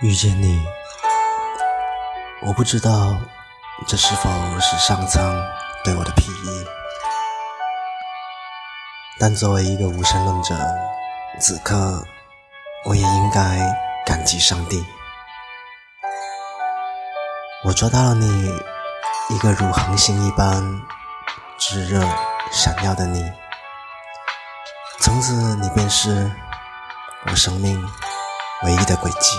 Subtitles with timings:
[0.00, 0.64] 遇见你
[2.40, 3.16] 我不知道
[3.88, 5.44] 这是否是上苍
[5.82, 6.64] 对我的批议。
[9.18, 10.54] 但作为一个无神论者
[11.40, 12.04] 此刻
[12.84, 13.58] 我也应该
[14.06, 14.86] 感激上帝。
[17.64, 18.54] 我抓到了你
[19.30, 20.80] 一个如恒星一般
[21.58, 22.00] 炙热
[22.52, 23.28] 闪耀的你
[25.00, 26.30] 从此你便是
[27.26, 27.84] 我生命
[28.62, 29.36] 唯一的轨迹。